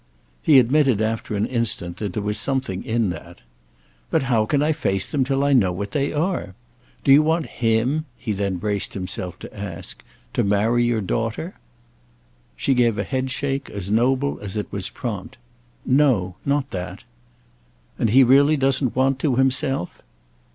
[0.41, 3.41] He admitted after an instant that there was something in that.
[4.09, 6.55] "But how can I face them till I know what they are?
[7.03, 10.01] Do you want him," he then braced himself to ask,
[10.33, 11.53] "to marry your daughter?"
[12.55, 15.37] She gave a headshake as noble as it was prompt.
[15.85, 17.03] "No—not that."
[17.99, 20.01] "And he really doesn't want to himself?"